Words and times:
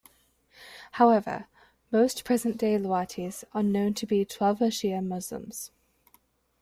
However, 0.93 1.45
most 1.91 2.23
present-day 2.25 2.75
Lawatis 2.79 3.43
are 3.53 3.61
known 3.61 3.93
to 3.93 4.07
be 4.07 4.25
Twelver 4.25 4.71
Shia 4.71 5.05
Muslims. 5.05 5.69